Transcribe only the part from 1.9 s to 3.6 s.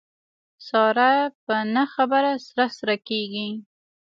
خبره سره سره کېږي.